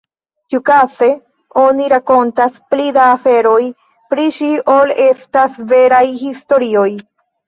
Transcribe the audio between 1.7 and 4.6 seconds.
rakontas pli da aferoj pri ŝi